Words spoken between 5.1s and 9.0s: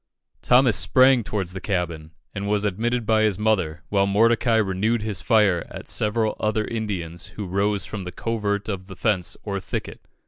fire at several other Indians who rose from the covert of the